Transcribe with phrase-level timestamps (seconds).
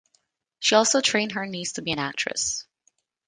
[0.57, 2.65] She also trained her niece to be an actress.